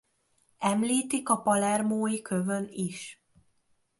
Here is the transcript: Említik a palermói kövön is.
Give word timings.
Említik 0.59 1.29
a 1.29 1.41
palermói 1.41 2.21
kövön 2.21 2.67
is. 2.71 3.23